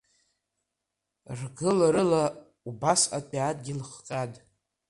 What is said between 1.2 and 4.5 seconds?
Ргыларыла убасҟатәи адгьыл хҟьан.